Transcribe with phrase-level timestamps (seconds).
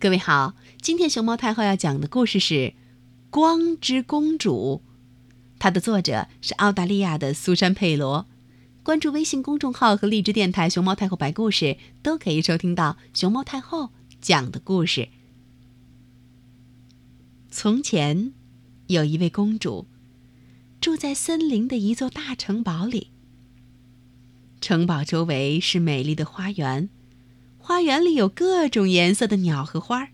[0.00, 2.54] 各位好，今天熊猫太后要讲的故事是
[3.30, 4.82] 《光之公主》，
[5.58, 8.26] 它的作者是澳大利亚的苏珊·佩罗。
[8.82, 15.08] 关注微信公众号和荔枝电台“熊猫太后白故事”，都可以收听到熊猫太后讲的故事。
[17.50, 18.34] 从前，
[18.88, 19.86] 有一位公主，
[20.82, 23.12] 住在森林的一座大城堡里。
[24.60, 26.90] 城堡周围是美丽的花园。
[27.66, 30.10] 花园里有各种颜色的鸟和花儿，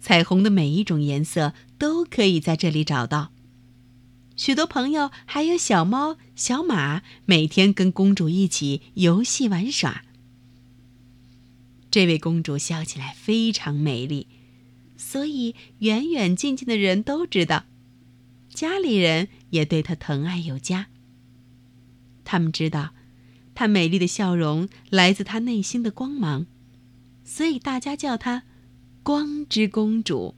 [0.00, 3.30] 彩虹的每一种颜色都可以在这里找到。
[4.34, 10.02] 许多朋友还有小猫、小马，每天跟公主一起游戏玩耍。
[11.90, 14.28] 这位公主笑起来非常美丽，
[14.96, 17.66] 所以远远近近的人都知道，
[18.48, 20.86] 家里人也对她疼爱有加。
[22.24, 22.94] 他们知道。
[23.58, 26.46] 她美丽的笑容来自她内心的光芒，
[27.24, 28.44] 所以大家叫她
[29.02, 30.36] “光之公主”。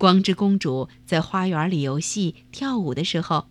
[0.00, 3.48] 光之公主在花园里游戏、跳舞的时候，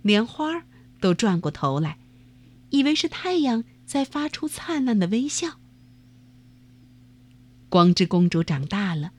[0.00, 0.64] 连花儿
[0.98, 1.98] 都转过头来，
[2.70, 5.58] 以为是太阳在发出灿烂的微笑。
[7.68, 9.12] 光之公主长大了，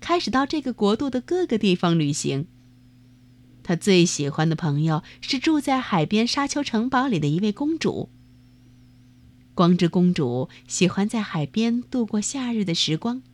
[0.00, 2.46] 开始到这个国度的各个地方旅行。
[3.66, 8.10] 他最喜欢的朋友是住在海边沙丘城堡里的一位公主。
[9.56, 13.24] 光之公主喜欢在海边度过夏日的时光，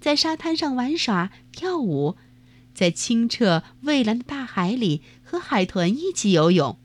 [0.00, 2.14] 在沙滩上玩耍、跳舞，
[2.72, 6.78] 在清澈蔚蓝的大海里和海豚一起游泳。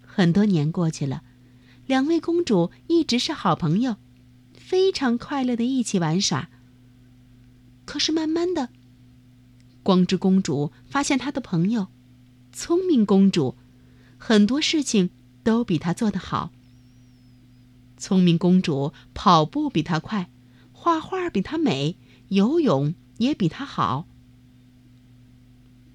[0.00, 1.22] 很多年过去了，
[1.84, 3.96] 两位公主一直是好朋友，
[4.54, 6.48] 非常快乐的一起玩耍。
[7.84, 8.70] 可是慢慢的。
[9.88, 11.86] 光之公主发现她的朋友，
[12.52, 13.56] 聪明公主，
[14.18, 15.08] 很多事情
[15.42, 16.52] 都比她做得好。
[17.96, 20.28] 聪明公主跑步比她快，
[20.72, 21.96] 画画比她美，
[22.28, 24.06] 游泳也比她好。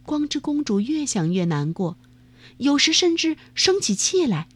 [0.01, 1.99] 光之公主越想越难过，
[2.57, 4.47] 有时甚至生起气来。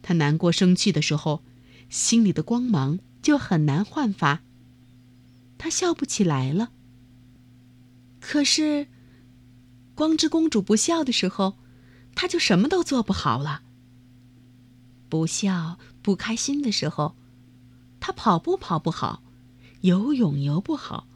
[0.00, 1.42] 她难过生气的时候，
[1.90, 4.40] 心里的光芒就很难焕发。
[5.58, 6.70] 她笑不起来了。
[8.26, 8.88] 可是，
[9.94, 11.58] 光之公主不笑的时候，
[12.14, 13.60] 她就什么都做不好了。
[15.10, 17.16] 不笑、不开心的时候，
[18.00, 19.22] 她跑步跑不好，
[19.82, 21.06] 游泳游不好，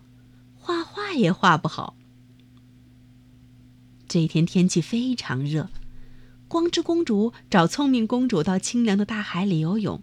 [0.55, 1.97] 画画也画不好。
[4.07, 5.71] 这一天天气非常热，
[6.47, 10.03] 光之公主找聪明公主到清凉的大海里游泳。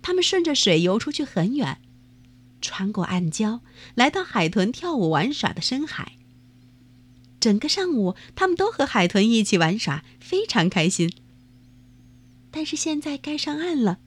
[0.00, 1.82] 他们顺着水游出去很远。
[2.64, 3.60] 穿过暗礁，
[3.94, 6.12] 来到海豚跳舞玩耍的深海。
[7.38, 11.12] 整个上午，他们都和海豚一起玩耍，非常开心。
[12.50, 13.98] 但是现在该上岸了，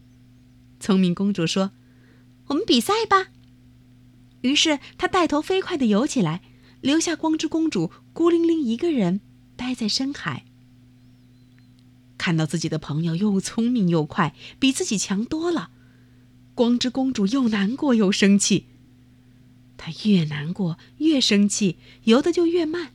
[0.80, 1.72] 聪明公主说
[2.48, 3.28] ：“我们比赛吧。”
[4.42, 6.42] 于是她带头飞快地游起来，
[6.82, 9.22] 留下光之公主孤零零一个人
[9.56, 10.46] 待在深海。
[12.18, 15.70] 看到自己的朋友又聪明又快，比自己强多了。
[16.58, 18.66] 光之公主又难过又生气，
[19.78, 22.94] 她越难过越生气，游的就越慢。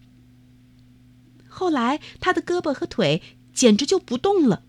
[1.47, 3.23] 后来，她的胳膊和腿
[3.55, 4.65] 简直就不动了。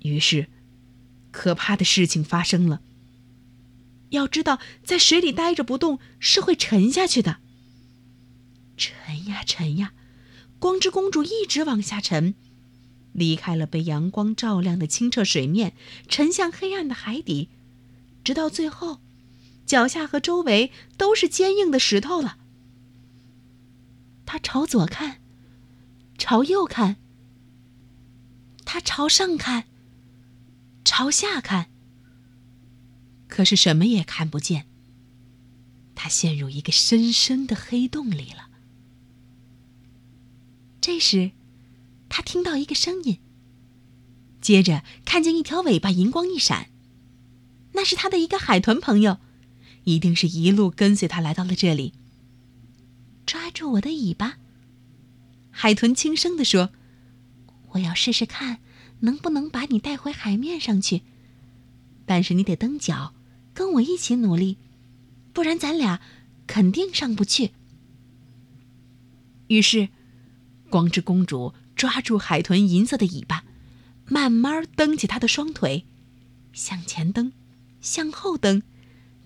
[0.00, 0.46] 于是，
[1.32, 2.80] 可怕的事情发生了。
[4.08, 7.40] 要知道，在水里待着不动是会沉下去的。
[8.78, 9.92] 沉呀沉呀，
[10.58, 12.34] 光之公主一直往下沉。
[13.14, 15.72] 离开了被阳光照亮的清澈水面，
[16.08, 17.48] 沉向黑暗的海底，
[18.24, 19.00] 直到最后，
[19.64, 22.38] 脚下和周围都是坚硬的石头了。
[24.26, 25.20] 他朝左看，
[26.18, 26.96] 朝右看，
[28.64, 29.66] 他朝上看，
[30.84, 31.70] 朝下看，
[33.28, 34.66] 可是什么也看不见。
[35.94, 38.50] 他陷入一个深深的黑洞里了。
[40.80, 41.30] 这时。
[42.16, 43.18] 他听到一个声音，
[44.40, 46.70] 接着看见一条尾巴银光一闪，
[47.72, 49.18] 那是他的一个海豚朋友，
[49.82, 51.92] 一定是一路跟随他来到了这里。
[53.26, 54.38] 抓住我的尾巴，
[55.50, 56.70] 海豚轻声地说
[57.74, 58.60] ：“我要试试看，
[59.00, 61.02] 能不能把你带回海面上去。
[62.06, 63.12] 但是你得蹬脚，
[63.52, 64.58] 跟我一起努力，
[65.32, 66.00] 不然咱俩
[66.46, 67.50] 肯定上不去。”
[69.50, 69.88] 于是，
[70.70, 71.52] 光之公主。
[71.76, 73.44] 抓住海豚银色的尾巴，
[74.06, 75.86] 慢慢蹬起它的双腿，
[76.52, 77.32] 向前蹬，
[77.80, 78.62] 向后蹬，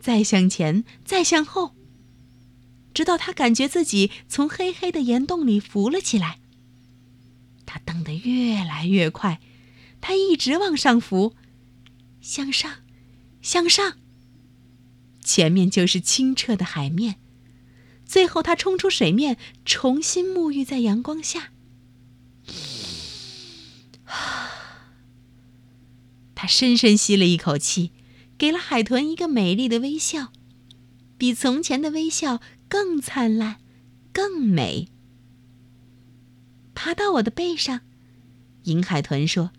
[0.00, 1.74] 再向前，再向后，
[2.94, 6.38] 直到他感觉自己从黑黑的岩洞里浮了起来。
[7.66, 9.40] 他蹬得越来越快，
[10.00, 11.34] 他一直往上浮，
[12.20, 12.76] 向上，
[13.42, 13.98] 向上，
[15.22, 17.16] 前面就是清澈的海面。
[18.06, 19.36] 最后，他冲出水面，
[19.66, 21.50] 重新沐浴在阳光下。
[26.34, 27.92] 他深深吸了一口气，
[28.38, 30.32] 给了海豚一个美丽的微笑，
[31.16, 33.56] 比从前的微笑更灿烂、
[34.12, 34.88] 更美。
[36.74, 37.80] 爬到我的背上，
[38.64, 39.50] 银海豚说：“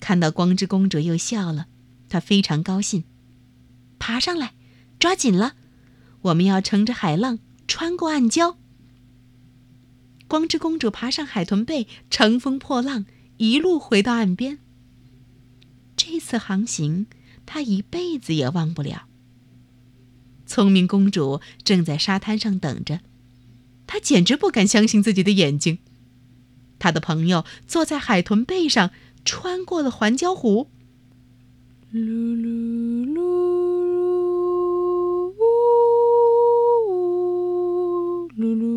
[0.00, 1.66] 看到光之公主又笑了，
[2.08, 3.04] 她非常高兴。
[3.98, 4.54] 爬上来，
[4.98, 5.54] 抓紧了，
[6.22, 7.38] 我们要乘着海浪
[7.68, 8.56] 穿过暗礁。”
[10.26, 13.04] 光之公主爬上海豚背，乘风破浪，
[13.42, 14.60] 一路回到岸边。
[15.96, 17.06] 这次航行，
[17.44, 19.08] 他一辈子也忘不了。
[20.46, 23.00] 聪明公主正在沙滩上等着，
[23.88, 25.78] 她简直不敢相信自己的眼睛。
[26.78, 28.92] 他的朋友坐在海豚背上，
[29.24, 30.68] 穿过了环礁湖。
[31.92, 33.18] 噜噜噜
[38.36, 38.71] 噜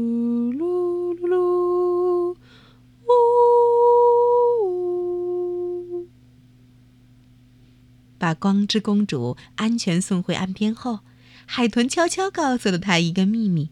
[8.25, 11.01] 把光之公主安全送回岸边后，
[11.45, 13.69] 海豚悄悄告诉了她一个秘密：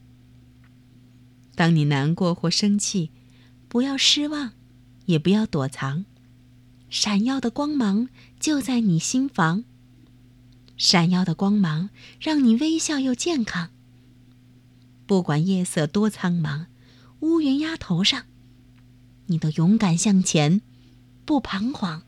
[1.55, 3.09] 当你难过或生气。
[3.67, 4.51] 不要失望，
[5.07, 6.05] 也不要躲藏，
[6.87, 8.09] 闪耀的光芒
[8.39, 9.63] 就在你心房。
[10.77, 11.89] 闪耀的光芒
[12.19, 13.71] 让你微笑又健康。
[15.07, 16.67] 不管夜色多苍茫，
[17.21, 18.25] 乌云压头上，
[19.25, 20.61] 你都勇敢向前，
[21.25, 22.03] 不彷徨。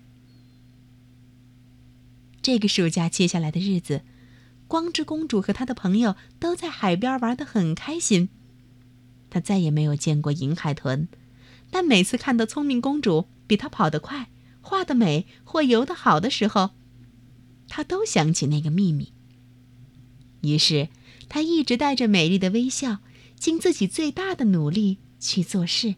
[2.45, 4.03] 这个暑假接下来的日子，
[4.68, 8.30] 光之公主和她的朋友都在海边玩得很开心。
[9.31, 11.07] 她再也没有见过银海豚。
[11.71, 14.30] 但每次看到聪明公主比她跑得快、
[14.62, 16.69] 画得美或游得好的时候，
[17.68, 19.12] 她都想起那个秘密。
[20.42, 20.89] 于是，
[21.27, 23.00] 她一直带着美丽的微笑，
[23.39, 25.95] 尽自己最大的努力去做事。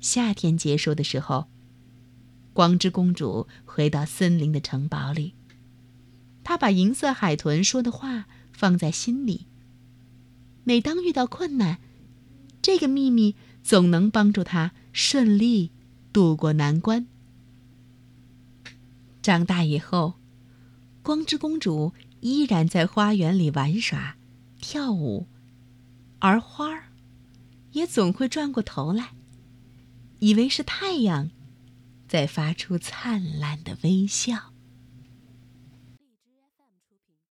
[0.00, 1.46] 夏天结束的时候，
[2.52, 5.34] 光之公主回到森林的城堡里，
[6.44, 9.46] 她把银色海豚说的话放在心里。
[10.64, 11.78] 每当遇到困难，
[12.62, 13.36] 这个秘密。
[13.62, 15.70] 总能帮助她顺利
[16.14, 17.06] 度过难关。
[19.20, 20.14] 长大以后，
[21.02, 24.16] 光之公主依然在花园里玩耍、
[24.60, 25.26] 跳舞，
[26.20, 26.84] 而花儿
[27.72, 29.10] 也总会转过头来，
[30.20, 31.30] 以为是太阳
[32.10, 34.49] 在发出灿烂的微笑。